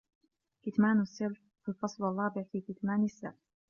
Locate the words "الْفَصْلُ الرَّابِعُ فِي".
1.69-2.61